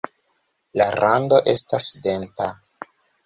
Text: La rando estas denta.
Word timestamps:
La 0.81 0.87
rando 0.95 1.41
estas 1.53 1.91
denta. 2.09 2.49